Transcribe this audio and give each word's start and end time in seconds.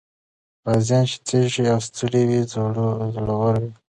غازيان 0.65 1.03
چې 1.09 1.17
تږي 1.27 1.63
او 1.73 1.79
ستړي 1.87 2.21
وو، 2.29 3.07
زړور 3.15 3.55
وو. 3.63 3.69